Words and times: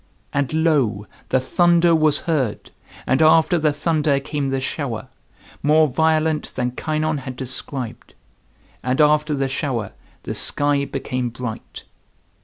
And, 0.33 0.51
lo! 0.51 1.05
the 1.29 1.39
thunder 1.39 1.93
was 1.93 2.21
heard, 2.21 2.71
and 3.05 3.21
after 3.21 3.59
the 3.59 3.71
thunder 3.71 4.19
came 4.19 4.49
the 4.49 4.59
shower, 4.59 5.09
more 5.61 5.87
violent 5.87 6.55
than 6.55 6.71
Kynon 6.71 7.19
had 7.19 7.35
described, 7.35 8.15
and 8.81 8.99
after 8.99 9.35
the 9.35 9.47
shower 9.47 9.91
the 10.23 10.33
sky 10.33 10.85
became 10.85 11.29
bright. 11.29 11.83